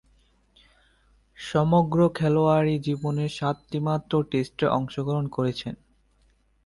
সমগ্র 1.37 1.99
খেলোয়াড়ী 2.09 2.75
জীবনে 2.79 3.25
সাতটিমাত্র 3.29 4.13
টেস্টে 4.31 4.65
অংশগ্রহণ 4.69 5.25
করেছেন। 5.27 5.75